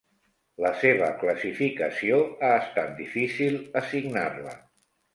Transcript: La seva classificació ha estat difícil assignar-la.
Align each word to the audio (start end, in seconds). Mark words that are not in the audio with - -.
La 0.63 0.71
seva 0.83 1.09
classificació 1.25 2.19
ha 2.47 2.51
estat 2.65 2.99
difícil 3.05 3.63
assignar-la. 3.85 4.61